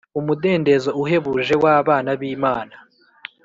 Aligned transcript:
umudendezo 0.19 0.89
uhebuje 1.01 1.53
w 1.63 1.65
abana 1.77 2.09
b 2.19 2.21
Imana 2.35 2.75